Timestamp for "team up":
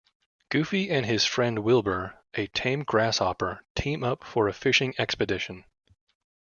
3.75-4.23